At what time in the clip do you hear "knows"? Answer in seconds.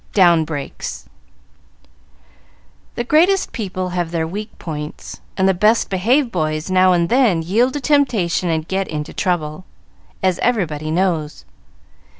10.89-11.45